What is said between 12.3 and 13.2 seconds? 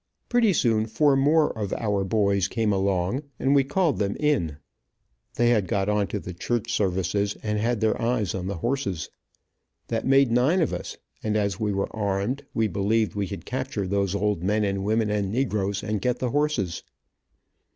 we believed